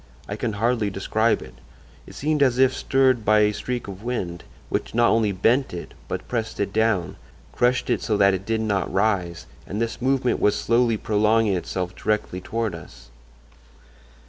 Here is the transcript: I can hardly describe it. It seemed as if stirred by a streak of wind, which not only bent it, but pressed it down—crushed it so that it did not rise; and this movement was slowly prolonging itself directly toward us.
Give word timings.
I 0.27 0.35
can 0.35 0.53
hardly 0.53 0.89
describe 0.89 1.43
it. 1.43 1.53
It 2.07 2.15
seemed 2.15 2.41
as 2.41 2.57
if 2.57 2.73
stirred 2.73 3.23
by 3.23 3.41
a 3.41 3.53
streak 3.53 3.87
of 3.87 4.01
wind, 4.01 4.43
which 4.67 4.95
not 4.95 5.11
only 5.11 5.31
bent 5.31 5.75
it, 5.75 5.93
but 6.07 6.27
pressed 6.27 6.59
it 6.59 6.73
down—crushed 6.73 7.87
it 7.87 8.01
so 8.01 8.17
that 8.17 8.33
it 8.33 8.43
did 8.43 8.61
not 8.61 8.91
rise; 8.91 9.45
and 9.67 9.79
this 9.79 10.01
movement 10.01 10.39
was 10.39 10.55
slowly 10.55 10.97
prolonging 10.97 11.55
itself 11.55 11.95
directly 11.95 12.41
toward 12.41 12.73
us. 12.73 13.09